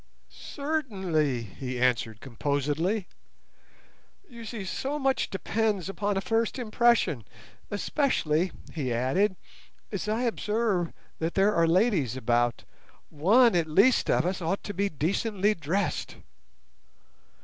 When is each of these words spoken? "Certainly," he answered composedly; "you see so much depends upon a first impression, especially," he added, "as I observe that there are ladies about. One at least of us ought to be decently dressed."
"Certainly," 0.29 1.43
he 1.43 1.79
answered 1.79 2.21
composedly; 2.21 3.05
"you 4.27 4.45
see 4.45 4.65
so 4.65 4.97
much 4.97 5.29
depends 5.29 5.89
upon 5.89 6.17
a 6.17 6.21
first 6.21 6.57
impression, 6.57 7.23
especially," 7.69 8.51
he 8.73 8.91
added, 8.91 9.35
"as 9.91 10.09
I 10.09 10.23
observe 10.23 10.91
that 11.19 11.35
there 11.35 11.53
are 11.53 11.67
ladies 11.67 12.17
about. 12.17 12.63
One 13.11 13.55
at 13.55 13.67
least 13.67 14.09
of 14.09 14.25
us 14.25 14.41
ought 14.41 14.63
to 14.63 14.73
be 14.73 14.89
decently 14.89 15.53
dressed." 15.53 16.15